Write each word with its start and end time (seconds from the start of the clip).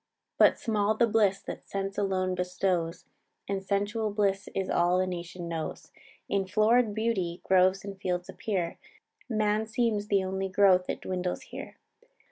"But 0.39 0.57
small 0.57 0.95
the 0.95 1.05
bliss 1.05 1.39
that 1.43 1.69
sense 1.69 1.95
alone 1.95 2.33
bestows, 2.33 3.05
And 3.47 3.63
sensual 3.63 4.11
bliss 4.11 4.49
is 4.55 4.67
all 4.67 4.97
the 4.97 5.05
nation 5.05 5.47
knows. 5.47 5.91
In 6.27 6.47
florid 6.47 6.95
beauty 6.95 7.39
groves 7.43 7.85
and 7.85 8.01
fields 8.01 8.27
appear, 8.27 8.79
Man 9.29 9.67
seems 9.67 10.07
the 10.07 10.23
only 10.23 10.49
growth 10.49 10.87
that 10.87 11.01
dwindles 11.01 11.43
here. 11.43 11.77